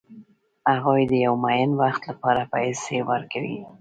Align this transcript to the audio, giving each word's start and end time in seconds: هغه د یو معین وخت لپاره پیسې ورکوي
هغه 0.71 0.93
د 1.11 1.13
یو 1.25 1.33
معین 1.43 1.71
وخت 1.81 2.01
لپاره 2.09 2.41
پیسې 2.53 2.97
ورکوي 3.09 3.57